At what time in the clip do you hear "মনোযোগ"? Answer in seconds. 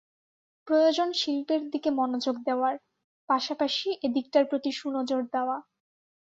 1.91-2.35